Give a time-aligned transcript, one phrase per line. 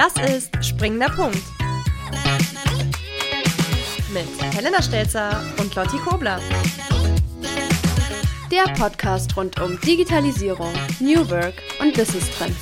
[0.00, 1.36] Das ist Springender Punkt.
[4.14, 6.40] Mit Helena Stelzer und Lotti Kobler.
[8.50, 11.52] Der Podcast rund um Digitalisierung, New Work
[11.82, 12.56] und Business Trends.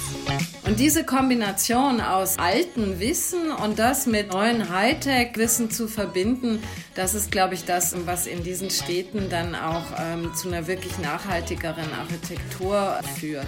[0.66, 6.60] Und diese Kombination aus altem Wissen und das mit neuen Hightech-Wissen zu verbinden,
[6.96, 10.98] das ist, glaube ich, das, was in diesen Städten dann auch ähm, zu einer wirklich
[10.98, 13.46] nachhaltigeren Architektur führt.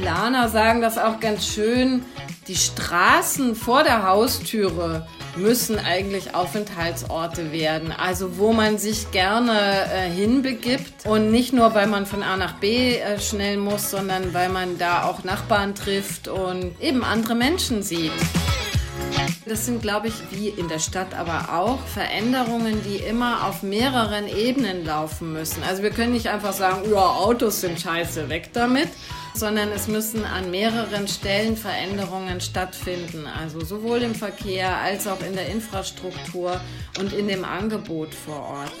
[0.00, 2.04] Planer sagen das auch ganz schön,
[2.48, 7.92] die Straßen vor der Haustüre müssen eigentlich Aufenthaltsorte werden.
[7.92, 9.58] Also wo man sich gerne
[9.92, 14.34] äh, hinbegibt und nicht nur, weil man von A nach B äh, schnell muss, sondern
[14.34, 18.12] weil man da auch Nachbarn trifft und eben andere Menschen sieht.
[19.48, 24.26] Das sind, glaube ich, wie in der Stadt aber auch Veränderungen, die immer auf mehreren
[24.26, 25.62] Ebenen laufen müssen.
[25.62, 28.88] Also wir können nicht einfach sagen, ja, Autos sind scheiße, weg damit,
[29.34, 33.28] sondern es müssen an mehreren Stellen Veränderungen stattfinden.
[33.28, 36.60] Also sowohl im Verkehr als auch in der Infrastruktur
[36.98, 38.72] und in dem Angebot vor Ort.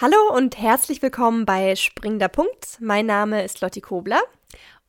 [0.00, 2.78] Hallo und herzlich willkommen bei Springender Punkt.
[2.78, 4.20] Mein Name ist Lotti Kobler.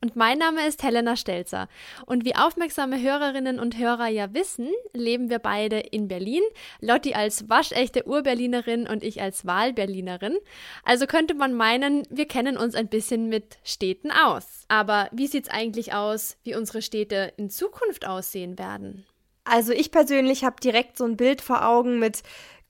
[0.04, 1.66] Und mein Name ist Helena Stelzer.
[2.04, 6.42] Und wie aufmerksame Hörerinnen und Hörer ja wissen, leben wir beide in Berlin.
[6.82, 10.36] Lotti als waschechte Urberlinerin und ich als Wahlberlinerin.
[10.84, 14.66] Also könnte man meinen, wir kennen uns ein bisschen mit Städten aus.
[14.68, 19.06] Aber wie sieht es eigentlich aus, wie unsere Städte in Zukunft aussehen werden?
[19.44, 22.22] Also ich persönlich habe direkt so ein Bild vor Augen mit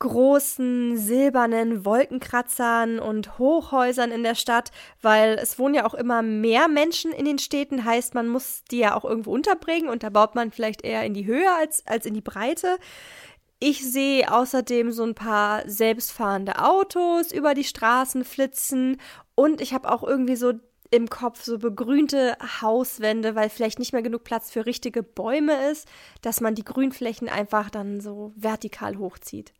[0.05, 6.69] großen silbernen Wolkenkratzern und Hochhäusern in der Stadt, weil es wohnen ja auch immer mehr
[6.69, 10.35] Menschen in den Städten, heißt, man muss die ja auch irgendwo unterbringen und da baut
[10.35, 12.77] man vielleicht eher in die Höhe als, als in die Breite.
[13.61, 19.01] Ich sehe außerdem so ein paar selbstfahrende Autos über die Straßen flitzen
[19.35, 20.53] und ich habe auch irgendwie so
[20.91, 25.89] im Kopf so begrünte Hauswände, weil vielleicht nicht mehr genug Platz für richtige Bäume ist,
[26.21, 29.55] dass man die Grünflächen einfach dann so vertikal hochzieht.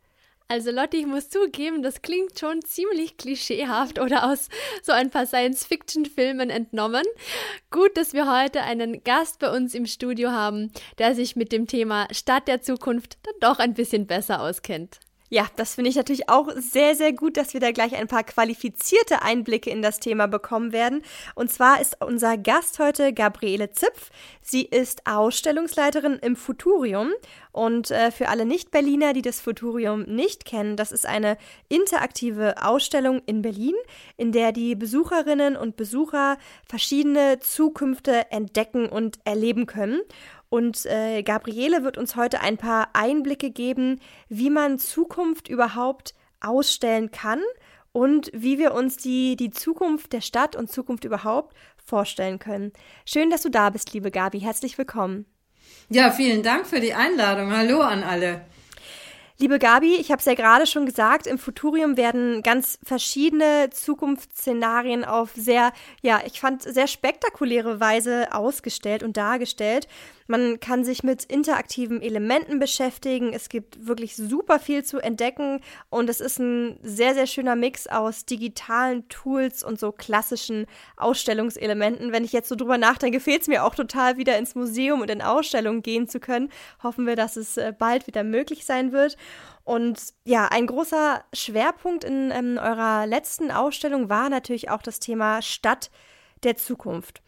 [0.47, 4.49] Also Lotti, ich muss zugeben, das klingt schon ziemlich klischeehaft oder aus
[4.83, 7.03] so ein paar Science-Fiction-Filmen entnommen.
[7.71, 11.65] Gut, dass wir heute einen Gast bei uns im Studio haben, der sich mit dem
[11.65, 14.99] Thema Stadt der Zukunft dann doch ein bisschen besser auskennt.
[15.29, 18.23] Ja, das finde ich natürlich auch sehr, sehr gut, dass wir da gleich ein paar
[18.23, 21.01] qualifizierte Einblicke in das Thema bekommen werden.
[21.33, 24.11] Und zwar ist unser Gast heute Gabriele Zipf.
[24.41, 27.09] Sie ist Ausstellungsleiterin im Futurium.
[27.51, 31.37] Und äh, für alle Nicht-Berliner, die das Futurium nicht kennen, das ist eine
[31.69, 33.75] interaktive Ausstellung in Berlin,
[34.17, 36.37] in der die Besucherinnen und Besucher
[36.67, 40.01] verschiedene Zukünfte entdecken und erleben können.
[40.49, 47.11] Und äh, Gabriele wird uns heute ein paar Einblicke geben, wie man Zukunft überhaupt ausstellen
[47.11, 47.41] kann
[47.91, 52.73] und wie wir uns die, die Zukunft der Stadt und Zukunft überhaupt vorstellen können.
[53.05, 54.39] Schön, dass du da bist, liebe Gabi.
[54.39, 55.25] Herzlich willkommen.
[55.89, 57.55] Ja, vielen Dank für die Einladung.
[57.55, 58.41] Hallo an alle.
[59.37, 65.03] Liebe Gabi, ich habe es ja gerade schon gesagt, im Futurium werden ganz verschiedene Zukunftsszenarien
[65.03, 69.89] auf sehr, ja, ich fand sehr spektakuläre Weise ausgestellt und dargestellt.
[70.27, 73.31] Man kann sich mit interaktiven Elementen beschäftigen.
[73.31, 75.59] Es gibt wirklich super viel zu entdecken
[75.89, 80.65] und es ist ein sehr, sehr schöner Mix aus digitalen Tools und so klassischen
[80.97, 82.11] Ausstellungselementen.
[82.11, 85.11] Wenn ich jetzt so drüber nachdenke, fehlt es mir auch total wieder ins Museum und
[85.11, 86.49] in Ausstellungen gehen zu können.
[86.81, 89.17] Hoffen wir, dass es äh, bald wieder möglich sein wird.
[89.63, 95.41] Und ja, ein großer Schwerpunkt in ähm, eurer letzten Ausstellung war natürlich auch das Thema
[95.41, 95.89] Stadt
[96.43, 97.21] der Zukunft.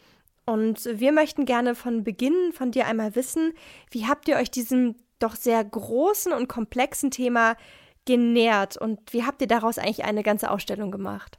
[0.46, 3.54] Und wir möchten gerne von Beginn von dir einmal wissen,
[3.92, 7.58] wie habt ihr euch diesem doch sehr großen und komplexen Thema
[8.06, 11.38] genährt und wie habt ihr daraus eigentlich eine ganze Ausstellung gemacht?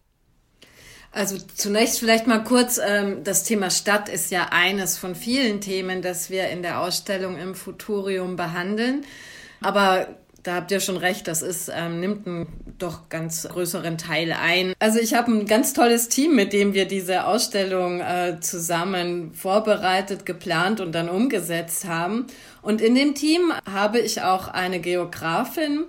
[1.10, 6.02] Also zunächst vielleicht mal kurz, ähm, das Thema Stadt ist ja eines von vielen Themen,
[6.02, 9.06] das wir in der Ausstellung im Futurium behandeln.
[9.62, 12.46] Aber da habt ihr schon recht, das ist, ähm, nimmt einen
[12.78, 14.72] doch ganz größeren Teil ein.
[14.78, 20.24] Also ich habe ein ganz tolles Team, mit dem wir diese Ausstellung äh, zusammen vorbereitet,
[20.24, 22.28] geplant und dann umgesetzt haben.
[22.62, 25.84] Und in dem Team habe ich auch eine Geografin,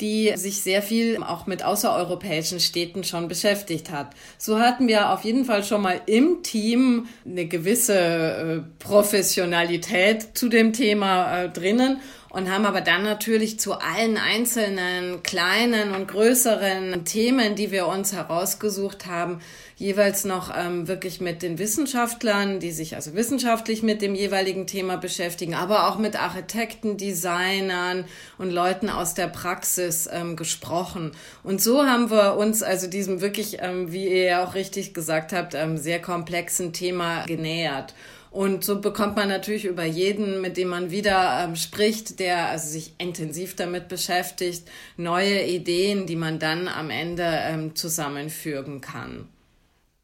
[0.00, 4.14] die sich sehr viel auch mit außereuropäischen Städten schon beschäftigt hat.
[4.38, 10.48] So hatten wir auf jeden Fall schon mal im Team eine gewisse äh, Professionalität zu
[10.48, 12.00] dem Thema äh, drinnen
[12.38, 18.12] und haben aber dann natürlich zu allen einzelnen kleinen und größeren Themen, die wir uns
[18.12, 19.40] herausgesucht haben,
[19.74, 24.96] jeweils noch ähm, wirklich mit den Wissenschaftlern, die sich also wissenschaftlich mit dem jeweiligen Thema
[24.96, 28.04] beschäftigen, aber auch mit Architekten, Designern
[28.38, 31.10] und Leuten aus der Praxis ähm, gesprochen.
[31.42, 35.32] Und so haben wir uns also diesem wirklich, ähm, wie ihr ja auch richtig gesagt
[35.32, 37.94] habt, ähm, sehr komplexen Thema genähert.
[38.30, 42.68] Und so bekommt man natürlich über jeden, mit dem man wieder ähm, spricht, der also
[42.68, 49.28] sich intensiv damit beschäftigt, neue Ideen, die man dann am Ende ähm, zusammenfügen kann.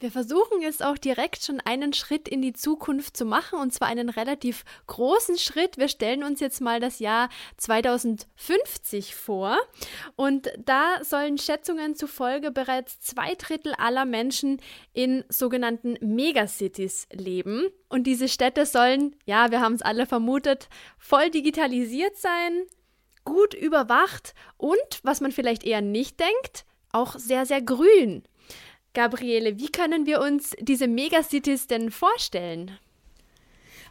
[0.00, 3.88] Wir versuchen jetzt auch direkt schon einen Schritt in die Zukunft zu machen und zwar
[3.88, 5.79] einen relativ großen Schritt.
[5.79, 9.56] Wir stellen uns jetzt mal das Jahr 2050 vor
[10.17, 14.61] und da sollen Schätzungen zufolge bereits zwei Drittel aller Menschen
[14.93, 17.69] in sogenannten Megacities leben.
[17.88, 20.69] Und diese Städte sollen, ja, wir haben es alle vermutet,
[20.99, 22.64] voll digitalisiert sein,
[23.25, 28.25] gut überwacht und, was man vielleicht eher nicht denkt, auch sehr, sehr grün.
[28.94, 32.70] Gabriele, wie können wir uns diese Megacities denn vorstellen?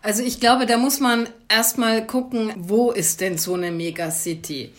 [0.01, 4.71] Also ich glaube, da muss man erstmal gucken, wo ist denn so eine Megacity?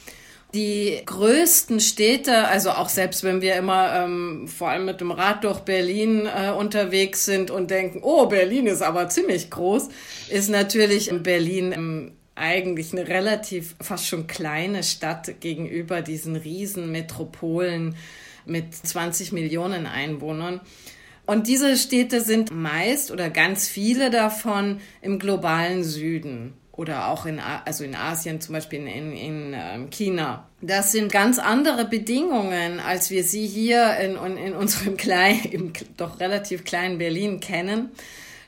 [0.53, 5.45] Die größten Städte, also auch selbst wenn wir immer ähm, vor allem mit dem Rad
[5.45, 9.89] durch Berlin äh, unterwegs sind und denken, oh, Berlin ist aber ziemlich groß,
[10.29, 17.97] ist natürlich Berlin ähm, eigentlich eine relativ fast schon kleine Stadt gegenüber diesen riesen Metropolen
[18.47, 20.61] mit 20 Millionen Einwohnern.
[21.27, 27.41] Und diese Städte sind meist oder ganz viele davon im globalen Süden oder auch in,
[27.41, 30.49] also in Asien, zum Beispiel in, in, ähm, China.
[30.61, 36.21] Das sind ganz andere Bedingungen, als wir sie hier in, in unserem kleinen, im doch
[36.21, 37.91] relativ kleinen Berlin kennen.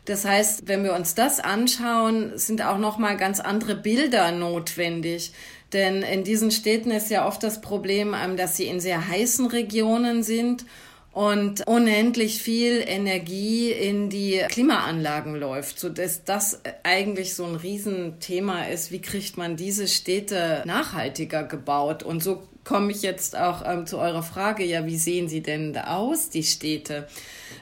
[0.06, 5.32] Das heißt, wenn wir uns das anschauen, sind auch noch mal ganz andere Bilder notwendig.
[5.72, 9.46] Denn in diesen Städten ist ja oft das Problem, ähm, dass sie in sehr heißen
[9.46, 10.64] Regionen sind
[11.12, 18.64] und unendlich viel Energie in die Klimaanlagen läuft, so dass das eigentlich so ein Riesenthema
[18.64, 18.92] ist.
[18.92, 22.02] Wie kriegt man diese Städte nachhaltiger gebaut?
[22.02, 25.76] Und so komme ich jetzt auch ähm, zu eurer Frage, ja, wie sehen sie denn
[25.78, 27.08] aus, die Städte?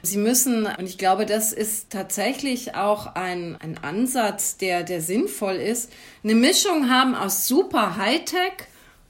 [0.01, 5.55] Sie müssen, und ich glaube, das ist tatsächlich auch ein, ein Ansatz, der, der sinnvoll
[5.55, 5.91] ist,
[6.23, 8.67] eine Mischung haben aus super Hightech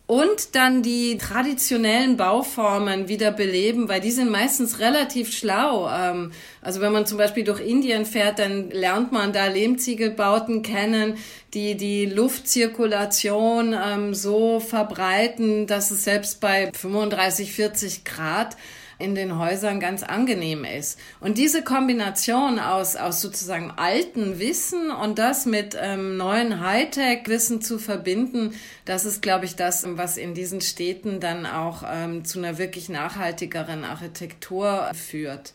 [0.08, 5.90] und dann die traditionellen Bauformen wieder beleben, weil die sind meistens relativ schlau.
[5.90, 11.16] Ähm, also wenn man zum Beispiel durch Indien fährt, dann lernt man da Lehmziegelbauten kennen,
[11.56, 18.58] die die Luftzirkulation ähm, so verbreiten, dass es selbst bei 35, 40 Grad
[19.00, 21.00] in den Häusern ganz angenehm ist.
[21.20, 27.80] Und diese Kombination aus, aus sozusagen alten Wissen und das mit ähm, neuen Hightech-Wissen zu
[27.80, 28.54] verbinden,
[28.86, 32.90] das ist, glaube ich, das, was in diesen Städten dann auch ähm, zu einer wirklich
[32.90, 35.54] nachhaltigeren Architektur führt.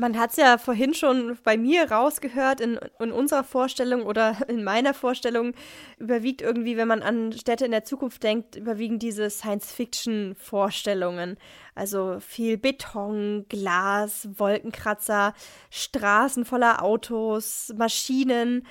[0.00, 4.64] Man hat es ja vorhin schon bei mir rausgehört, in, in, unserer Vorstellung oder in
[4.64, 5.52] meiner Vorstellung
[5.98, 11.36] überwiegt irgendwie, wenn man an Städte in der Zukunft denkt, überwiegen diese Science-Fiction-Vorstellungen.
[11.74, 15.34] Also viel Beton, Glas, Wolkenkratzer,
[15.68, 18.66] Straßen voller Autos, Maschinen.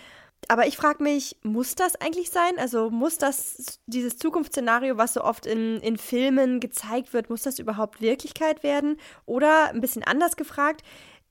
[0.47, 2.53] Aber ich frage mich, muss das eigentlich sein?
[2.57, 7.59] Also muss das, dieses Zukunftsszenario, was so oft in, in Filmen gezeigt wird, muss das
[7.59, 8.97] überhaupt Wirklichkeit werden?
[9.27, 10.81] Oder ein bisschen anders gefragt,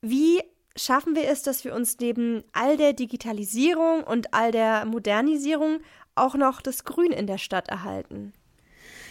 [0.01, 0.41] wie
[0.75, 5.79] schaffen wir es, dass wir uns neben all der Digitalisierung und all der Modernisierung
[6.15, 8.33] auch noch das Grün in der Stadt erhalten?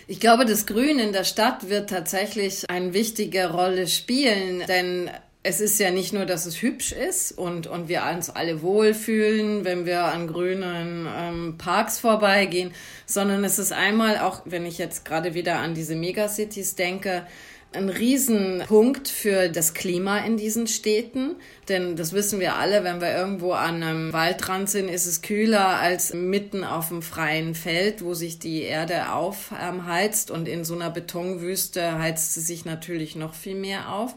[0.07, 5.11] Ich glaube, das Grün in der Stadt wird tatsächlich eine wichtige Rolle spielen, denn
[5.43, 9.65] es ist ja nicht nur, dass es hübsch ist und, und wir uns alle wohlfühlen,
[9.65, 12.73] wenn wir an grünen ähm, Parks vorbeigehen,
[13.07, 17.27] sondern es ist einmal auch, wenn ich jetzt gerade wieder an diese Megacities denke,
[17.73, 21.37] ein Riesenpunkt für das Klima in diesen Städten.
[21.69, 25.79] Denn das wissen wir alle, wenn wir irgendwo an einem Waldrand sind, ist es kühler
[25.79, 30.31] als mitten auf dem freien Feld, wo sich die Erde aufheizt.
[30.31, 34.15] Und in so einer Betonwüste heizt sie sich natürlich noch viel mehr auf.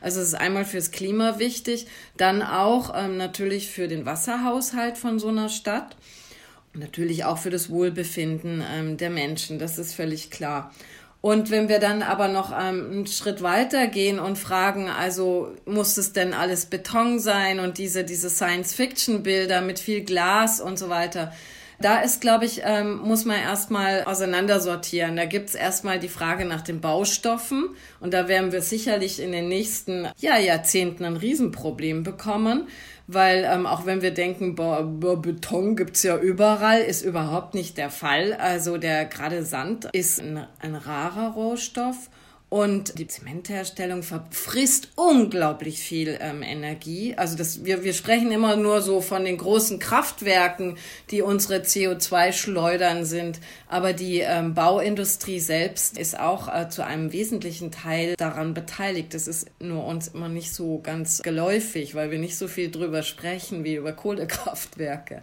[0.00, 5.18] Also es ist einmal fürs Klima wichtig, dann auch ähm, natürlich für den Wasserhaushalt von
[5.18, 5.96] so einer Stadt.
[6.74, 10.72] Natürlich auch für das Wohlbefinden ähm, der Menschen, das ist völlig klar.
[11.24, 15.96] Und wenn wir dann aber noch ähm, einen Schritt weiter gehen und fragen, also muss
[15.96, 21.32] es denn alles Beton sein und diese, diese Science-Fiction-Bilder mit viel Glas und so weiter,
[21.80, 25.16] da ist, glaube ich, ähm, muss man erstmal auseinandersortieren.
[25.16, 29.48] Da gibt's erstmal die Frage nach den Baustoffen und da werden wir sicherlich in den
[29.48, 32.68] nächsten ja, Jahrzehnten ein Riesenproblem bekommen
[33.06, 37.76] weil ähm, auch wenn wir denken, boah, boah, Beton gibt's ja überall, ist überhaupt nicht
[37.76, 38.32] der Fall.
[38.34, 42.08] Also der gerade Sand ist ein, ein rarer Rohstoff
[42.54, 47.16] Und die Zementherstellung verfrisst unglaublich viel ähm, Energie.
[47.16, 50.78] Also das, wir, wir sprechen immer nur so von den großen Kraftwerken,
[51.10, 53.40] die unsere CO2-Schleudern sind.
[53.66, 59.14] Aber die ähm, Bauindustrie selbst ist auch äh, zu einem wesentlichen Teil daran beteiligt.
[59.14, 63.02] Das ist nur uns immer nicht so ganz geläufig, weil wir nicht so viel drüber
[63.02, 65.22] sprechen wie über Kohlekraftwerke.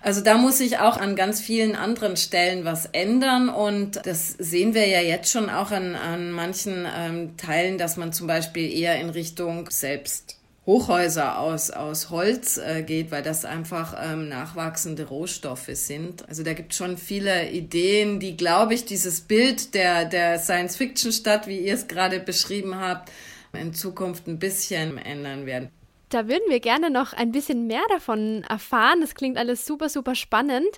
[0.00, 4.74] Also da muss sich auch an ganz vielen anderen Stellen was ändern und das sehen
[4.74, 9.00] wir ja jetzt schon auch an, an manchen ähm, Teilen, dass man zum Beispiel eher
[9.00, 10.36] in Richtung selbst
[10.66, 16.26] Hochhäuser aus, aus Holz äh, geht, weil das einfach ähm, nachwachsende Rohstoffe sind.
[16.26, 21.46] Also da gibt es schon viele Ideen, die, glaube ich, dieses Bild der, der Science-Fiction-Stadt,
[21.46, 23.10] wie ihr es gerade beschrieben habt,
[23.52, 25.68] in Zukunft ein bisschen ändern werden.
[26.14, 29.00] Da würden wir gerne noch ein bisschen mehr davon erfahren.
[29.00, 30.68] Das klingt alles super, super spannend.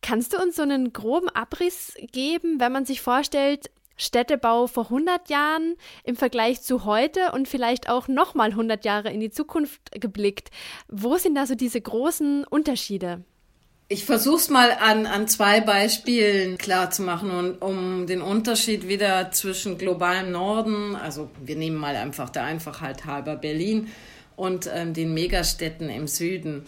[0.00, 5.28] Kannst du uns so einen groben Abriss geben, wenn man sich vorstellt, Städtebau vor 100
[5.28, 10.48] Jahren im Vergleich zu heute und vielleicht auch nochmal 100 Jahre in die Zukunft geblickt?
[10.88, 13.22] Wo sind da so diese großen Unterschiede?
[13.90, 18.88] Ich versuche es mal an, an zwei Beispielen klar zu machen und um den Unterschied
[18.88, 23.88] wieder zwischen globalem Norden, also wir nehmen mal einfach der Einfachheit halber Berlin
[24.38, 26.64] und ähm, den Megastädten im Süden.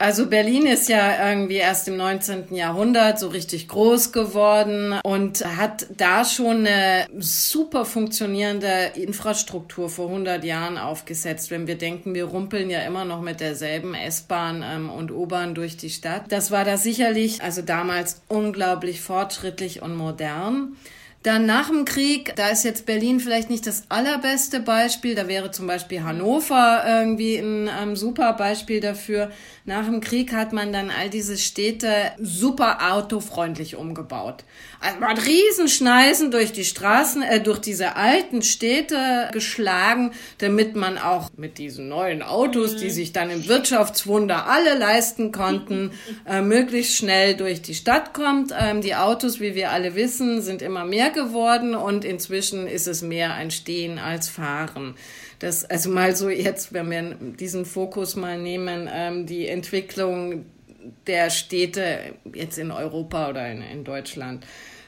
[0.00, 2.54] Also Berlin ist ja irgendwie erst im 19.
[2.54, 10.44] Jahrhundert so richtig groß geworden und hat da schon eine super funktionierende Infrastruktur vor 100
[10.44, 11.50] Jahren aufgesetzt.
[11.50, 15.76] Wenn wir denken, wir rumpeln ja immer noch mit derselben S-Bahn ähm, und U-Bahn durch
[15.76, 16.26] die Stadt.
[16.28, 20.76] Das war da sicherlich, also damals unglaublich fortschrittlich und modern.
[21.24, 25.50] Dann nach dem Krieg, da ist jetzt Berlin vielleicht nicht das allerbeste Beispiel, da wäre
[25.50, 29.30] zum Beispiel Hannover irgendwie ein ähm, super Beispiel dafür.
[29.68, 34.44] Nach dem Krieg hat man dann all diese Städte super autofreundlich umgebaut.
[34.80, 40.96] Also man hat Riesenschneisen durch die Straßen, äh, durch diese alten Städte geschlagen, damit man
[40.96, 45.90] auch mit diesen neuen Autos, die sich dann im Wirtschaftswunder alle leisten konnten,
[46.26, 48.54] äh, möglichst schnell durch die Stadt kommt.
[48.58, 53.02] Ähm, die Autos, wie wir alle wissen, sind immer mehr geworden und inzwischen ist es
[53.02, 54.94] mehr ein Stehen als Fahren.
[55.38, 60.46] Das, also mal so jetzt, wenn wir diesen Fokus mal nehmen, ähm, die Entwicklung
[61.06, 64.46] der Städte jetzt in Europa oder in, in Deutschland.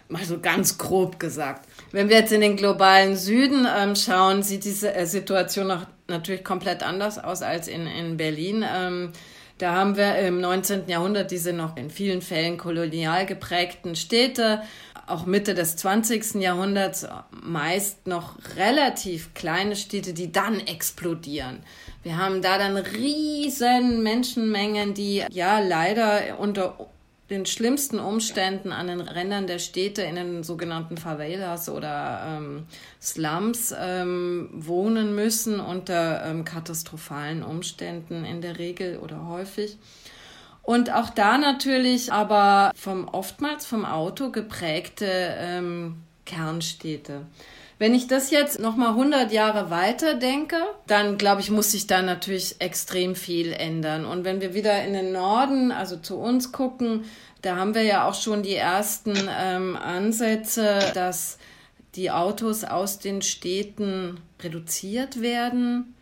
[0.08, 1.68] Mal so ganz grob gesagt.
[1.92, 6.42] Wenn wir jetzt in den globalen Süden ähm, schauen, sieht diese äh, Situation noch natürlich
[6.42, 8.64] komplett anders aus als in, in Berlin.
[8.68, 9.12] Ähm,
[9.58, 10.88] da haben wir im 19.
[10.88, 14.62] Jahrhundert diese noch in vielen Fällen kolonial geprägten Städte
[15.10, 16.36] auch Mitte des 20.
[16.36, 17.06] Jahrhunderts
[17.42, 21.60] meist noch relativ kleine Städte, die dann explodieren.
[22.02, 26.88] Wir haben da dann riesen Menschenmengen, die ja leider unter
[27.30, 32.66] den schlimmsten Umständen an den Rändern der Städte in den sogenannten Favelas oder ähm,
[33.00, 39.78] Slums ähm, wohnen müssen unter ähm, katastrophalen Umständen in der Regel oder häufig.
[40.62, 47.26] Und auch da natürlich aber vom oftmals vom Auto geprägte ähm, Kernstädte.
[47.78, 52.02] Wenn ich das jetzt nochmal 100 Jahre weiter denke, dann glaube ich, muss sich da
[52.02, 54.04] natürlich extrem viel ändern.
[54.04, 57.04] Und wenn wir wieder in den Norden, also zu uns gucken,
[57.40, 61.38] da haben wir ja auch schon die ersten ähm, Ansätze, dass
[61.94, 65.94] die Autos aus den Städten reduziert werden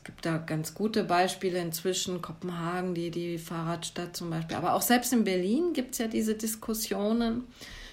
[0.00, 4.56] es gibt da ganz gute Beispiele inzwischen, Kopenhagen, die, die Fahrradstadt zum Beispiel.
[4.56, 7.44] Aber auch selbst in Berlin gibt es ja diese Diskussionen.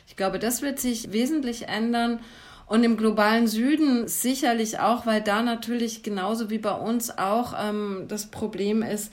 [0.08, 2.22] Ich glaube, das wird sich wesentlich ändern.
[2.66, 8.06] Und im globalen Süden sicherlich auch, weil da natürlich genauso wie bei uns auch ähm,
[8.08, 9.12] das Problem ist,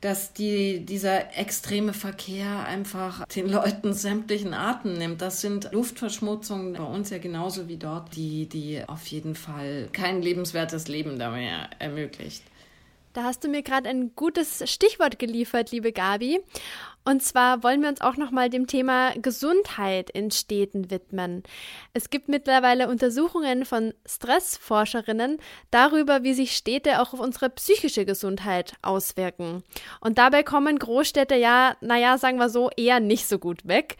[0.00, 5.22] dass die, dieser extreme Verkehr einfach den Leuten sämtlichen Atem nimmt.
[5.22, 10.22] Das sind Luftverschmutzungen bei uns ja genauso wie dort, die, die auf jeden Fall kein
[10.22, 12.42] lebenswertes Leben da mehr ermöglicht.
[13.16, 16.38] Da hast du mir gerade ein gutes Stichwort geliefert, liebe Gabi.
[17.02, 21.42] Und zwar wollen wir uns auch nochmal dem Thema Gesundheit in Städten widmen.
[21.94, 25.38] Es gibt mittlerweile Untersuchungen von Stressforscherinnen
[25.70, 29.62] darüber, wie sich Städte auch auf unsere psychische Gesundheit auswirken.
[30.02, 33.96] Und dabei kommen Großstädte ja, naja, sagen wir so, eher nicht so gut weg.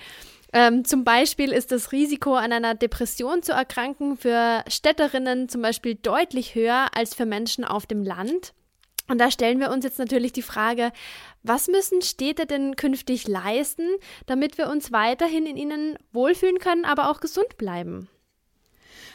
[0.53, 5.95] Ähm, zum Beispiel ist das Risiko, an einer Depression zu erkranken, für Städterinnen zum Beispiel
[5.95, 8.53] deutlich höher als für Menschen auf dem Land.
[9.09, 10.93] Und da stellen wir uns jetzt natürlich die Frage,
[11.43, 13.89] was müssen Städte denn künftig leisten,
[14.27, 18.09] damit wir uns weiterhin in ihnen wohlfühlen können, aber auch gesund bleiben?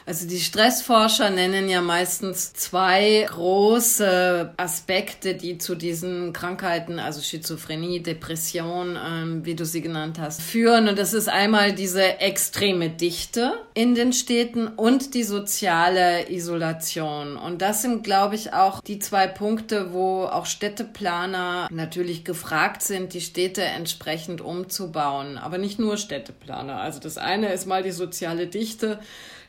[0.04, 8.02] Also die Stressforscher nennen ja meistens zwei große Aspekte, die zu diesen Krankheiten, also Schizophrenie,
[8.02, 10.88] Depression, ähm, wie du sie genannt hast, führen.
[10.88, 17.36] Und das ist einmal diese extreme Dichte in den Städten und die soziale Isolation.
[17.36, 23.14] Und das sind, glaube ich, auch die zwei Punkte, wo auch Städteplaner natürlich gefragt sind,
[23.14, 25.38] die Städte entsprechend umzubauen.
[25.38, 26.80] Aber nicht nur Städteplaner.
[26.80, 28.98] Also das eine ist mal die soziale Dichte.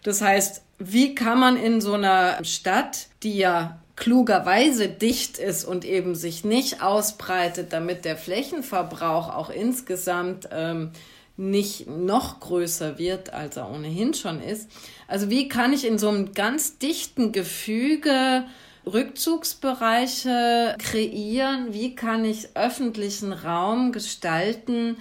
[0.04, 5.86] Das heißt, wie kann man in so einer Stadt, die ja klugerweise dicht ist und
[5.86, 10.92] eben sich nicht ausbreitet, damit der Flächenverbrauch auch insgesamt ähm,
[11.38, 14.70] nicht noch größer wird, als er ohnehin schon ist.
[15.08, 18.46] Also wie kann ich in so einem ganz dichten Gefüge
[18.86, 21.74] Rückzugsbereiche kreieren?
[21.74, 24.98] Wie kann ich öffentlichen Raum gestalten,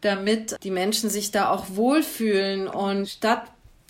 [0.00, 2.68] damit die Menschen sich da auch wohlfühlen?
[2.68, 3.42] Und statt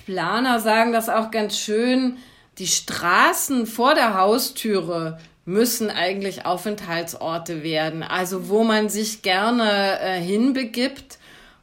[0.07, 2.17] Planer sagen das auch ganz schön,
[2.59, 10.21] die Straßen vor der Haustüre müssen eigentlich Aufenthaltsorte werden, also wo man sich gerne äh,
[10.21, 11.19] hinbegibt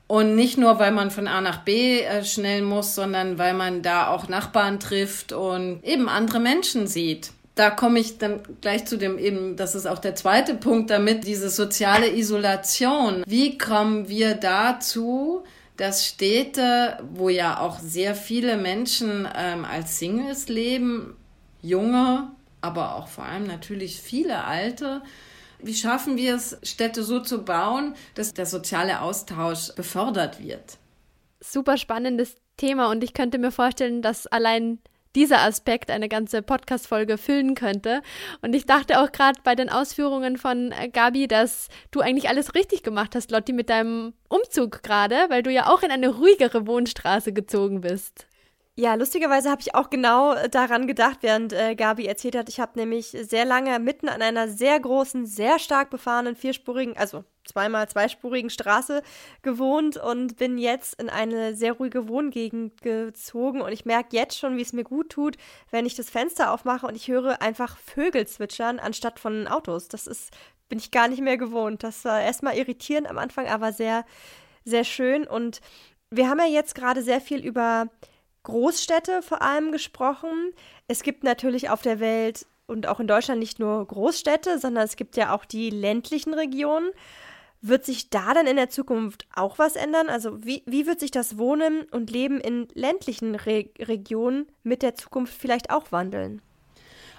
[0.08, 3.82] und nicht nur, weil man von A nach B äh, schnell muss, sondern weil man
[3.82, 7.32] da auch Nachbarn trifft und eben andere Menschen sieht.
[7.56, 11.26] Da komme ich dann gleich zu dem eben, das ist auch der zweite Punkt damit,
[11.26, 13.24] diese soziale Isolation.
[13.26, 15.44] Wie kommen wir dazu,
[15.78, 21.16] dass Städte, wo ja auch sehr viele Menschen ähm, als Singles leben,
[21.62, 25.02] junge, aber auch vor allem natürlich viele alte,
[25.60, 30.78] wie schaffen wir es, Städte so zu bauen, dass der soziale Austausch befördert wird?
[31.40, 34.80] Super spannendes Thema und ich könnte mir vorstellen, dass allein
[35.16, 38.02] dieser Aspekt eine ganze Podcast-Folge füllen könnte.
[38.42, 42.56] Und ich dachte auch gerade bei den Ausführungen von äh, Gabi, dass du eigentlich alles
[42.56, 46.68] richtig gemacht hast, Lotti, mit deinem Umzug gerade, weil du ja auch in eine ruhigere
[46.68, 48.28] Wohnstraße gezogen bist.
[48.76, 52.50] Ja, lustigerweise habe ich auch genau daran gedacht, während äh, Gabi erzählt hat.
[52.50, 57.24] Ich habe nämlich sehr lange mitten an einer sehr großen, sehr stark befahrenen, vierspurigen, also
[57.46, 59.04] zweimal zweispurigen Straße
[59.44, 63.62] gewohnt und bin jetzt in eine sehr ruhige Wohngegend gezogen.
[63.62, 65.38] Und ich merke jetzt schon, wie es mir gut tut,
[65.70, 69.88] wenn ich das Fenster aufmache und ich höre einfach Vögel zwitschern anstatt von Autos.
[69.88, 70.32] Das ist,
[70.68, 71.84] bin ich gar nicht mehr gewohnt.
[71.84, 74.04] Das war erstmal irritierend am Anfang, aber sehr,
[74.66, 75.28] sehr schön.
[75.28, 75.62] Und
[76.10, 77.88] wir haben ja jetzt gerade sehr viel über
[78.44, 80.54] Großstädte vor allem gesprochen.
[80.88, 84.96] Es gibt natürlich auf der Welt und auch in Deutschland nicht nur Großstädte, sondern es
[84.96, 86.90] gibt ja auch die ländlichen Regionen.
[87.62, 90.10] Wird sich da dann in der Zukunft auch was ändern?
[90.10, 94.96] Also wie, wie wird sich das Wohnen und Leben in ländlichen Re Regionen mit der
[94.96, 96.42] Zukunft vielleicht auch wandeln?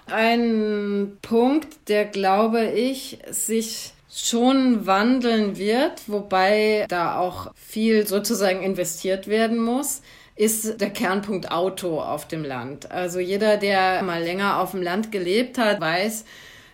[0.05, 9.27] Ein Punkt, der, glaube ich, sich schon wandeln wird, wobei da auch viel sozusagen investiert
[9.27, 10.03] werden muss,
[10.35, 12.91] ist der Kernpunkt Auto auf dem Land.
[12.91, 16.25] Also jeder, der mal länger auf dem Land gelebt hat, weiß,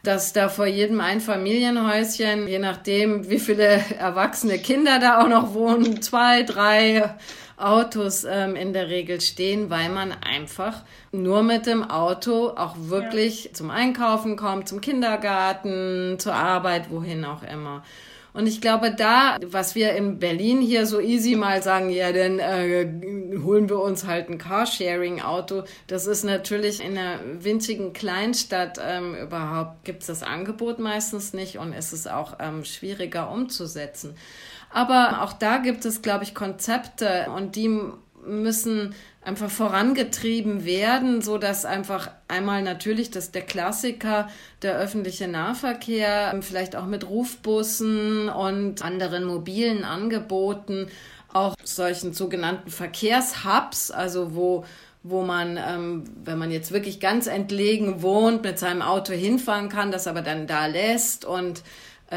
[0.04, 6.02] dass da vor jedem Einfamilienhäuschen, je nachdem, wie viele erwachsene Kinder da auch noch wohnen,
[6.02, 7.14] zwei, drei
[7.58, 13.46] Autos ähm, in der Regel stehen, weil man einfach nur mit dem Auto auch wirklich
[13.46, 13.54] ja.
[13.54, 17.84] zum Einkaufen kommt, zum Kindergarten, zur Arbeit, wohin auch immer.
[18.34, 22.40] Und ich glaube, da, was wir in Berlin hier so easy mal sagen, ja, dann
[22.40, 22.88] äh,
[23.44, 25.64] holen wir uns halt ein Carsharing-Auto.
[25.88, 31.58] Das ist natürlich in einer winzigen Kleinstadt ähm, überhaupt, gibt es das Angebot meistens nicht
[31.58, 34.16] und es ist auch ähm, schwieriger umzusetzen.
[34.70, 37.82] Aber auch da gibt es, glaube ich, Konzepte und die
[38.26, 44.30] müssen einfach vorangetrieben werden, so dass einfach einmal natürlich das der Klassiker
[44.62, 50.88] der öffentliche Nahverkehr vielleicht auch mit Rufbussen und anderen mobilen Angeboten
[51.34, 54.66] auch solchen sogenannten Verkehrshubs, also wo
[55.04, 59.92] wo man, ähm, wenn man jetzt wirklich ganz entlegen wohnt, mit seinem Auto hinfahren kann,
[59.92, 61.64] das aber dann da lässt und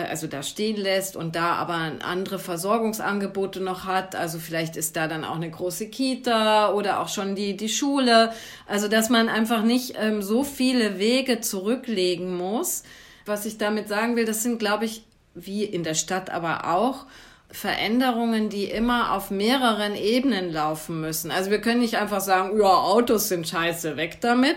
[0.02, 4.16] also da stehen lässt und da aber andere Versorgungsangebote noch hat.
[4.16, 8.32] Also vielleicht ist da dann auch eine große Kita oder auch schon die, die Schule.
[8.66, 12.82] Also dass man einfach nicht ähm, so viele Wege zurücklegen muss.
[13.24, 15.04] Was ich damit sagen will, das sind, glaube ich,
[15.34, 17.06] wie in der Stadt aber auch,
[17.54, 21.30] Veränderungen, die immer auf mehreren Ebenen laufen müssen.
[21.30, 24.56] Also wir können nicht einfach sagen, ja, Autos sind scheiße, weg damit,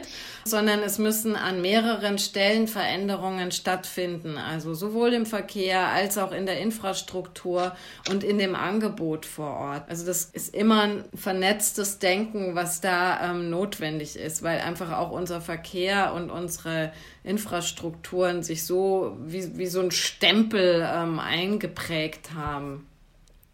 [0.50, 4.38] sondern es müssen an mehreren Stellen Veränderungen stattfinden.
[4.38, 7.76] Also sowohl im Verkehr als auch in der Infrastruktur
[8.10, 9.90] und in dem Angebot vor Ort.
[9.90, 15.12] Also das ist immer ein vernetztes Denken, was da ähm, notwendig ist, weil einfach auch
[15.12, 16.92] unser Verkehr und unsere
[17.24, 22.88] Infrastrukturen sich so wie, wie so ein Stempel ähm, eingeprägt haben.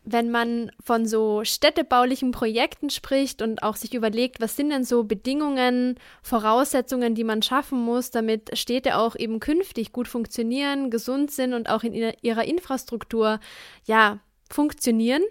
[0.05, 5.03] Wenn man von so städtebaulichen Projekten spricht und auch sich überlegt, was sind denn so
[5.03, 11.53] Bedingungen, Voraussetzungen, die man schaffen muss, damit Städte auch eben künftig gut funktionieren, gesund sind
[11.53, 13.39] und auch in ihrer Infrastruktur
[13.85, 15.23] ja funktionieren,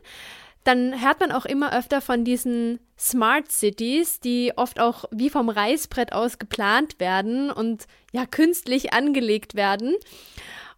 [0.64, 5.48] dann hört man auch immer öfter von diesen Smart Cities, die oft auch wie vom
[5.48, 9.96] Reißbrett aus geplant werden und ja künstlich angelegt werden.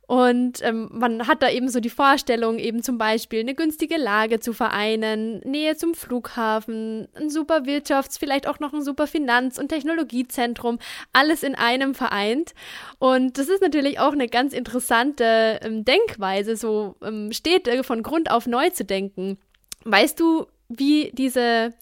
[0.07, 4.39] Und ähm, man hat da eben so die Vorstellung, eben zum Beispiel eine günstige Lage
[4.39, 9.69] zu vereinen, Nähe zum Flughafen, ein super Wirtschafts-, vielleicht auch noch ein super Finanz- und
[9.69, 10.79] Technologiezentrum,
[11.13, 12.55] alles in einem vereint.
[12.99, 18.31] Und das ist natürlich auch eine ganz interessante ähm, Denkweise, so ähm, Städte von Grund
[18.31, 19.39] auf neu zu denken.
[19.85, 21.73] Weißt du, wie diese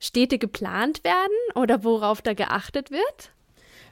[0.00, 3.31] Städte geplant werden oder worauf da geachtet wird?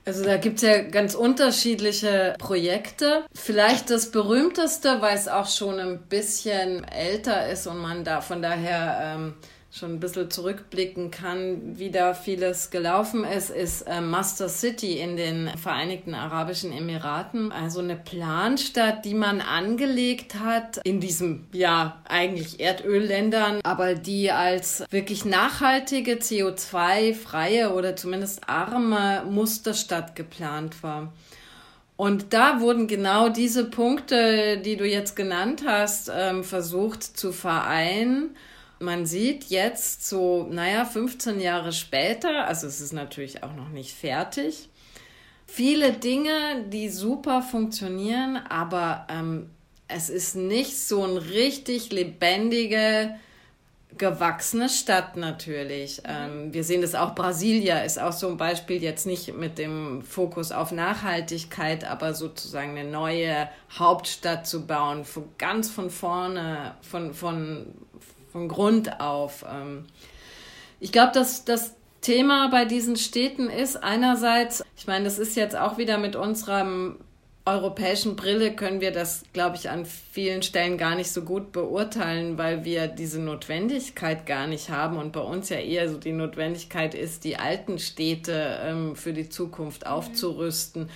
[0.05, 3.25] Also da gibt es ja ganz unterschiedliche Projekte.
[3.35, 8.43] Vielleicht das berühmteste, weil es auch schon ein bisschen älter ist und man da von
[8.43, 9.35] daher ähm,
[9.73, 15.17] schon ein bisschen zurückblicken kann, wie da vieles gelaufen ist, ist äh, Master City in
[15.17, 17.53] den Vereinigten Arabischen Emiraten.
[17.53, 24.85] Also eine Planstadt, die man angelegt hat in diesem, ja, eigentlich Erdölländern, aber die als
[24.91, 31.13] wirklich nachhaltige, CO2-freie oder zumindest arme Musterstadt geplant war.
[31.97, 38.35] Und da wurden genau diese Punkte, die du jetzt genannt hast, ähm, versucht zu vereinen
[38.81, 43.95] man sieht jetzt so, naja, 15 Jahre später, also es ist natürlich auch noch nicht
[43.95, 44.69] fertig,
[45.47, 49.51] viele Dinge, die super funktionieren, aber ähm,
[49.87, 53.17] es ist nicht so ein richtig lebendige,
[53.99, 56.03] gewachsene Stadt natürlich.
[56.05, 60.03] Ähm, wir sehen das auch, Brasilia ist auch so ein Beispiel, jetzt nicht mit dem
[60.03, 67.13] Fokus auf Nachhaltigkeit, aber sozusagen eine neue Hauptstadt zu bauen, von, ganz von vorne, von,
[67.15, 67.67] von,
[68.31, 69.45] von Grund auf.
[69.51, 69.87] Ähm,
[70.79, 75.57] ich glaube, dass das Thema bei diesen Städten ist einerseits, ich meine, das ist jetzt
[75.57, 76.97] auch wieder mit unserem
[77.47, 82.39] europäischen Brille können wir das, glaube ich, an vielen Stellen gar nicht so gut beurteilen,
[82.39, 86.95] weil wir diese Notwendigkeit gar nicht haben und bei uns ja eher so die Notwendigkeit
[86.95, 90.91] ist, die alten Städte ähm, für die Zukunft aufzurüsten.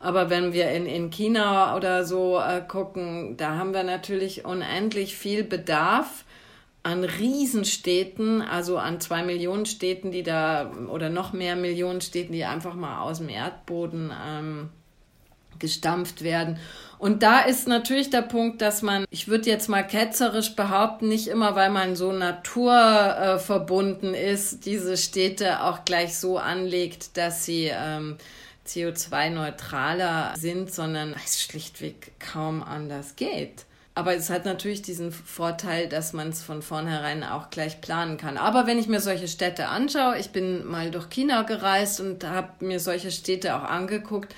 [0.00, 5.16] Aber wenn wir in, in China oder so äh, gucken, da haben wir natürlich unendlich
[5.16, 6.24] viel Bedarf
[6.82, 12.44] an Riesenstädten, also an zwei Millionen Städten, die da oder noch mehr Millionen Städten, die
[12.44, 14.70] einfach mal aus dem Erdboden ähm,
[15.58, 16.58] gestampft werden.
[16.98, 21.28] Und da ist natürlich der Punkt, dass man, ich würde jetzt mal ketzerisch behaupten, nicht
[21.28, 27.70] immer, weil man so naturverbunden äh, ist, diese Städte auch gleich so anlegt, dass sie
[27.72, 28.16] ähm,
[28.66, 33.66] CO2-neutraler sind, sondern es schlichtweg kaum anders geht.
[33.94, 38.36] Aber es hat natürlich diesen Vorteil, dass man es von vornherein auch gleich planen kann.
[38.36, 42.64] Aber wenn ich mir solche Städte anschaue, ich bin mal durch China gereist und habe
[42.64, 44.34] mir solche Städte auch angeguckt,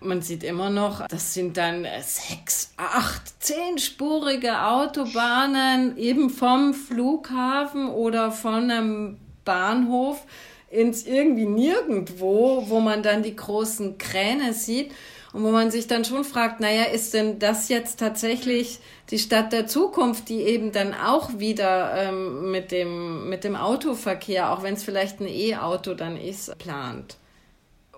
[0.00, 8.30] man sieht immer noch, das sind dann sechs, acht, zehnspurige Autobahnen eben vom Flughafen oder
[8.30, 10.24] von einem Bahnhof
[10.70, 14.92] ins irgendwie nirgendwo, wo man dann die großen Kräne sieht.
[15.32, 19.52] Und wo man sich dann schon fragt, naja, ist denn das jetzt tatsächlich die Stadt
[19.52, 24.74] der Zukunft, die eben dann auch wieder ähm, mit, dem, mit dem Autoverkehr, auch wenn
[24.74, 27.18] es vielleicht ein E-Auto dann ist, plant?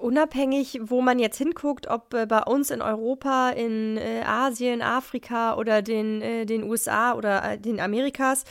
[0.01, 5.57] Unabhängig, wo man jetzt hinguckt, ob äh, bei uns in Europa, in äh, Asien, Afrika
[5.57, 8.45] oder den, äh, den USA oder äh, den Amerikas,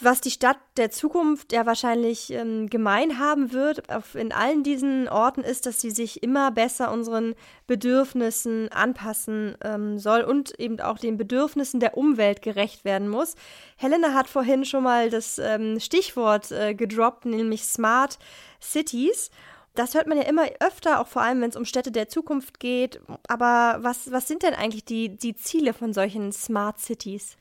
[0.00, 5.08] was die Stadt der Zukunft ja wahrscheinlich ähm, gemein haben wird auf, in allen diesen
[5.08, 7.34] Orten ist, dass sie sich immer besser unseren
[7.66, 13.34] Bedürfnissen anpassen ähm, soll und eben auch den Bedürfnissen der Umwelt gerecht werden muss.
[13.76, 18.18] Helena hat vorhin schon mal das ähm, Stichwort äh, gedroppt, nämlich Smart
[18.62, 19.30] Cities.
[19.74, 22.58] Das hört man ja immer öfter, auch vor allem, wenn es um Städte der Zukunft
[22.58, 23.00] geht.
[23.28, 27.36] Aber was, was sind denn eigentlich die, die Ziele von solchen Smart Cities?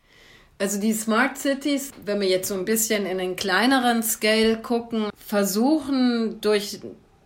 [0.59, 5.09] Also die Smart Cities, wenn wir jetzt so ein bisschen in den kleineren Scale gucken,
[5.15, 6.79] versuchen durch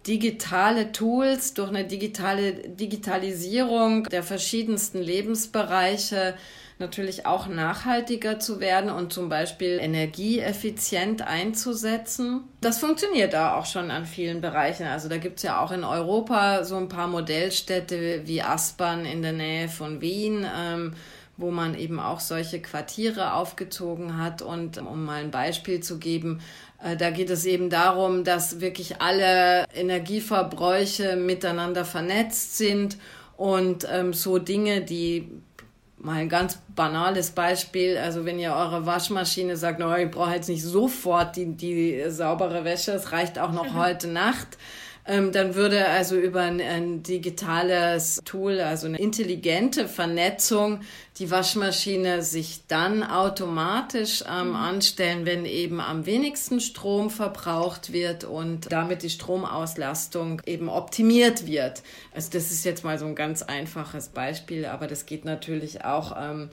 [0.06, 6.36] digitale Tools, durch eine digitale Digitalisierung der verschiedensten Lebensbereiche
[6.80, 12.42] natürlich auch nachhaltiger zu werden und zum Beispiel energieeffizient einzusetzen.
[12.60, 14.88] Das funktioniert da auch schon an vielen Bereichen.
[14.88, 19.22] Also da gibt es ja auch in Europa so ein paar Modellstädte wie Aspern in
[19.22, 20.46] der Nähe von Wien.
[20.58, 20.94] Ähm,
[21.42, 24.42] wo man eben auch solche Quartiere aufgezogen hat.
[24.42, 26.42] Und um mal ein Beispiel zu geben,
[26.84, 32.98] äh, da geht es eben darum, dass wirklich alle Energieverbräuche miteinander vernetzt sind
[33.38, 35.30] und ähm, so Dinge, die
[35.98, 37.98] mal ein ganz banales Beispiel.
[37.98, 42.64] Also wenn ihr eure Waschmaschine sagt, no, ich brauche jetzt nicht sofort die, die saubere
[42.64, 43.78] Wäsche, es reicht auch noch mhm.
[43.78, 44.58] heute Nacht
[45.06, 50.82] ähm, dann würde also über ein, ein, digitales Tool, also eine intelligente Vernetzung,
[51.18, 58.72] die Waschmaschine sich dann automatisch ähm, anstellen, wenn eben am wenigsten Strom verbraucht wird und
[58.72, 61.82] damit die Stromauslastung eben optimiert wird.
[62.14, 66.16] Also das ist jetzt mal so ein ganz einfaches Beispiel, aber das geht natürlich auch.
[66.18, 66.50] Ähm,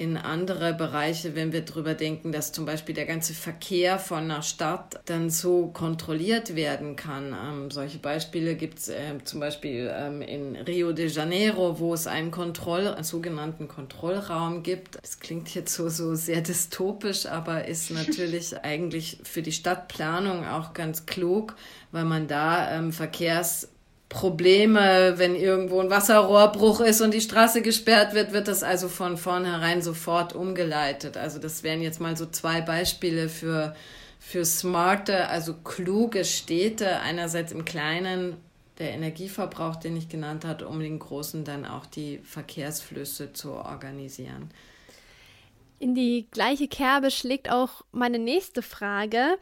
[0.00, 4.40] in andere Bereiche, wenn wir darüber denken, dass zum Beispiel der ganze Verkehr von einer
[4.40, 7.36] Stadt dann so kontrolliert werden kann.
[7.38, 12.06] Ähm, solche Beispiele gibt es äh, zum Beispiel ähm, in Rio de Janeiro, wo es
[12.06, 14.96] einen Kontroll, einen sogenannten Kontrollraum gibt.
[15.02, 20.72] Das klingt jetzt so, so sehr dystopisch, aber ist natürlich eigentlich für die Stadtplanung auch
[20.72, 21.56] ganz klug,
[21.92, 23.68] weil man da ähm, Verkehrs
[24.10, 29.16] Probleme, wenn irgendwo ein Wasserrohrbruch ist und die Straße gesperrt wird, wird das also von
[29.16, 31.16] vornherein sofort umgeleitet.
[31.16, 33.74] Also das wären jetzt mal so zwei Beispiele für,
[34.18, 38.36] für smarte, also kluge Städte, einerseits im Kleinen
[38.80, 44.50] der Energieverbrauch, den ich genannt hatte, um den großen dann auch die Verkehrsflüsse zu organisieren.
[45.80, 49.38] In die gleiche Kerbe schlägt auch meine nächste Frage.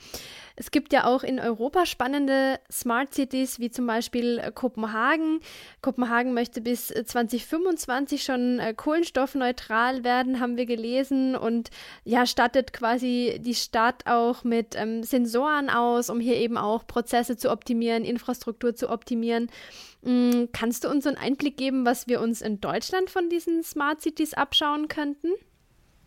[0.54, 5.40] Es gibt ja auch in Europa spannende Smart Cities, wie zum Beispiel äh, Kopenhagen.
[5.82, 11.70] Kopenhagen möchte bis 2025 äh, schon äh, kohlenstoffneutral werden, haben wir gelesen, und
[12.04, 17.36] ja, stattet quasi die Stadt auch mit ähm, Sensoren aus, um hier eben auch Prozesse
[17.36, 19.50] zu optimieren, Infrastruktur zu optimieren.
[20.02, 24.02] Mhm, kannst du uns einen Einblick geben, was wir uns in Deutschland von diesen Smart
[24.02, 25.30] Cities abschauen könnten?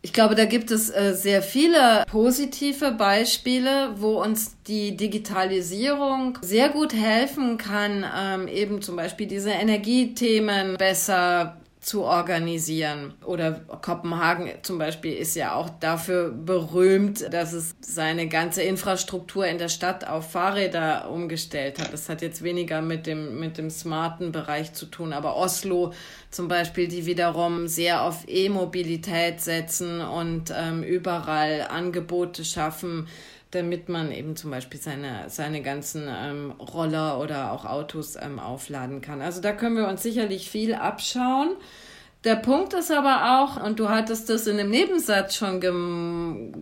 [0.03, 6.69] Ich glaube, da gibt es äh, sehr viele positive Beispiele, wo uns die Digitalisierung sehr
[6.69, 13.15] gut helfen kann, ähm, eben zum Beispiel diese Energiethemen besser zu organisieren.
[13.25, 19.57] Oder Kopenhagen zum Beispiel ist ja auch dafür berühmt, dass es seine ganze Infrastruktur in
[19.57, 21.91] der Stadt auf Fahrräder umgestellt hat.
[21.91, 25.11] Das hat jetzt weniger mit dem, mit dem smarten Bereich zu tun.
[25.11, 25.91] Aber Oslo
[26.29, 33.07] zum Beispiel, die wiederum sehr auf E-Mobilität setzen und ähm, überall Angebote schaffen,
[33.51, 39.01] damit man eben zum Beispiel seine, seine ganzen ähm, Roller oder auch Autos ähm, aufladen
[39.01, 39.21] kann.
[39.21, 41.55] Also da können wir uns sicherlich viel abschauen.
[42.23, 45.59] Der Punkt ist aber auch, und du hattest das in dem Nebensatz schon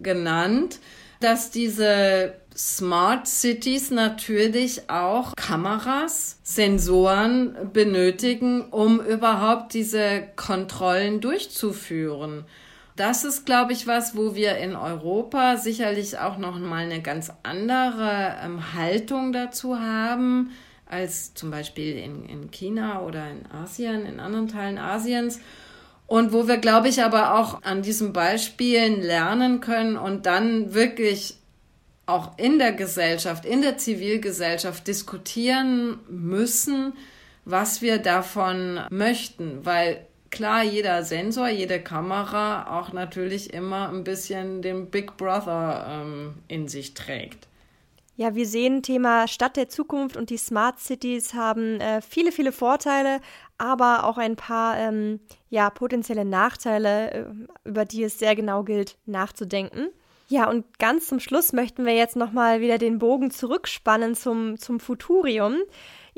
[0.02, 0.80] genannt,
[1.20, 12.46] dass diese Smart Cities natürlich auch Kameras, Sensoren benötigen, um überhaupt diese Kontrollen durchzuführen
[13.00, 17.32] das ist, glaube ich, was, wo wir in Europa sicherlich auch noch mal eine ganz
[17.44, 20.52] andere ähm, Haltung dazu haben
[20.86, 25.40] als zum Beispiel in, in China oder in Asien, in anderen Teilen Asiens.
[26.08, 31.38] Und wo wir, glaube ich, aber auch an diesen Beispielen lernen können und dann wirklich
[32.08, 36.94] auch in der Gesellschaft, in der Zivilgesellschaft diskutieren müssen,
[37.46, 44.62] was wir davon möchten, weil klar jeder Sensor, jede Kamera auch natürlich immer ein bisschen
[44.62, 47.48] den Big Brother ähm, in sich trägt.
[48.20, 52.52] Ja, wir sehen Thema Stadt der Zukunft und die Smart Cities haben äh, viele, viele
[52.52, 53.22] Vorteile,
[53.58, 57.26] aber auch ein paar ähm, ja, potenzielle Nachteile, äh,
[57.64, 59.88] über die es sehr genau gilt nachzudenken.
[60.28, 64.82] Ja, und ganz zum Schluss möchten wir jetzt nochmal wieder den Bogen zurückspannen zum, zum
[64.82, 65.56] Futurium.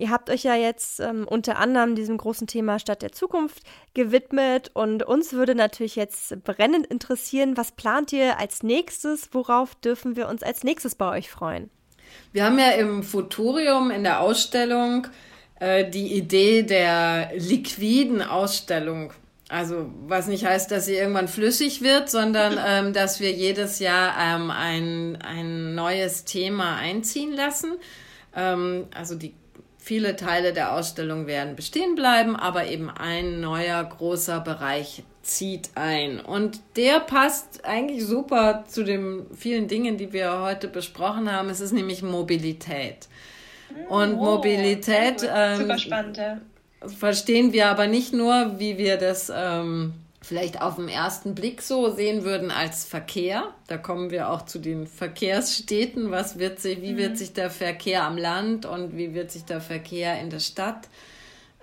[0.02, 3.62] Ihr habt euch ja jetzt ähm, unter anderem diesem großen Thema Stadt der Zukunft
[3.94, 9.30] gewidmet und uns würde natürlich jetzt brennend interessieren, was plant ihr als nächstes?
[9.32, 11.70] Worauf dürfen wir uns als nächstes bei euch freuen?
[12.34, 15.06] Wir haben ja im Futurium in der Ausstellung
[15.60, 19.14] äh, die Idee der liquiden Ausstellung.
[19.50, 24.16] Also was nicht heißt, dass sie irgendwann flüssig wird, sondern ähm, dass wir jedes Jahr
[24.20, 27.74] ähm, ein, ein neues Thema einziehen lassen.
[28.36, 29.36] Ähm, also die
[29.84, 36.20] Viele Teile der Ausstellung werden bestehen bleiben, aber eben ein neuer großer Bereich zieht ein.
[36.20, 41.50] Und der passt eigentlich super zu den vielen Dingen, die wir heute besprochen haben.
[41.50, 43.08] Es ist nämlich Mobilität.
[43.90, 45.72] Und oh, Mobilität ähm,
[46.86, 51.90] verstehen wir aber nicht nur, wie wir das ähm, vielleicht auf den ersten Blick so
[51.90, 53.54] sehen würden als Verkehr.
[53.68, 56.12] Da kommen wir auch zu den Verkehrsstädten.
[56.12, 57.16] Was wird sich, wie wird mhm.
[57.16, 60.88] sich der Verkehr am Land und wie wird sich der Verkehr in der Stadt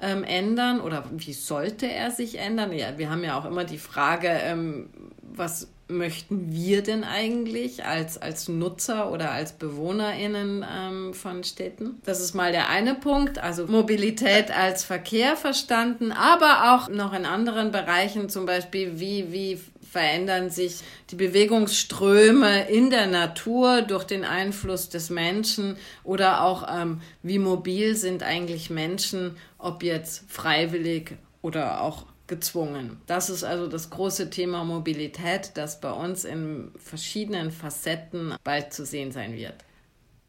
[0.01, 2.73] ähm, ändern oder wie sollte er sich ändern?
[2.73, 4.91] Ja, wir haben ja auch immer die Frage, ähm,
[5.23, 12.01] was möchten wir denn eigentlich als, als Nutzer oder als BewohnerInnen ähm, von Städten?
[12.05, 17.25] Das ist mal der eine Punkt, also Mobilität als Verkehr verstanden, aber auch noch in
[17.25, 24.25] anderen Bereichen, zum Beispiel wie, wie verändern sich die Bewegungsströme in der Natur durch den
[24.25, 31.81] Einfluss des Menschen oder auch ähm, wie mobil sind eigentlich Menschen, ob jetzt freiwillig oder
[31.81, 33.01] auch gezwungen.
[33.07, 38.85] Das ist also das große Thema Mobilität, das bei uns in verschiedenen Facetten bald zu
[38.85, 39.55] sehen sein wird.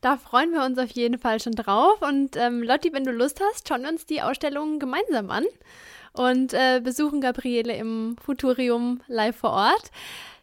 [0.02, 2.02] Da freuen wir uns auf jeden Fall schon drauf.
[2.02, 5.44] Und ähm, Lotti, wenn du Lust hast, schauen wir uns die Ausstellung gemeinsam an
[6.14, 9.92] und äh, besuchen Gabriele im Futurium live vor Ort.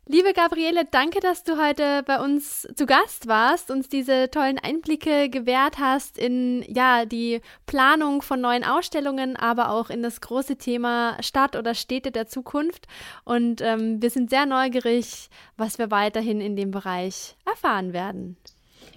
[0.09, 5.29] Liebe Gabriele, danke, dass du heute bei uns zu Gast warst, uns diese tollen Einblicke
[5.29, 11.21] gewährt hast in ja die Planung von neuen Ausstellungen, aber auch in das große Thema
[11.25, 12.87] Stadt oder Städte der Zukunft.
[13.25, 18.37] Und ähm, wir sind sehr neugierig, was wir weiterhin in dem Bereich erfahren werden.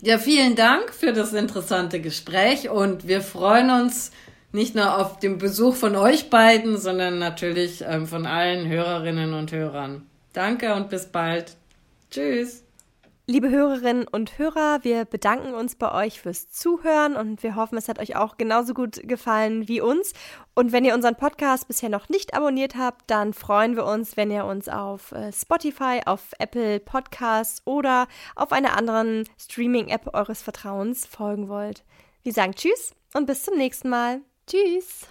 [0.02, 4.12] Ja, vielen Dank für das interessante Gespräch und wir freuen uns
[4.52, 9.52] nicht nur auf den Besuch von euch beiden, sondern natürlich ähm, von allen Hörerinnen und
[9.52, 10.06] Hörern.
[10.34, 11.56] Danke und bis bald.
[12.12, 12.64] Tschüss.
[13.32, 17.88] Liebe Hörerinnen und Hörer, wir bedanken uns bei euch fürs Zuhören und wir hoffen, es
[17.88, 20.14] hat euch auch genauso gut gefallen wie uns.
[20.56, 24.32] Und wenn ihr unseren Podcast bisher noch nicht abonniert habt, dann freuen wir uns, wenn
[24.32, 31.06] ihr uns auf äh, Spotify, auf Apple Podcasts oder auf einer anderen Streaming-App eures Vertrauens
[31.06, 31.84] folgen wollt.
[32.24, 34.22] Wir sagen Tschüss und bis zum nächsten Mal.
[34.48, 35.06] Tschüss.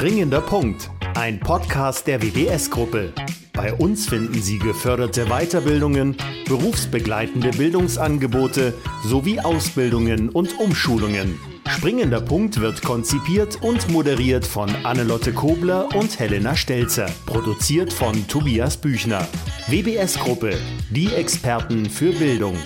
[0.00, 3.12] Springender Punkt ein Podcast der WBS-Gruppe.
[3.52, 8.72] Bei uns finden Sie geförderte Weiterbildungen, berufsbegleitende Bildungsangebote
[9.04, 11.38] sowie Ausbildungen und Umschulungen.
[11.68, 17.10] Springender Punkt wird konzipiert und moderiert von Annelotte Kobler und Helena Stelzer.
[17.26, 19.28] Produziert von Tobias Büchner.
[19.68, 20.56] WBS Gruppe,
[20.88, 22.56] die Experten für Bildung.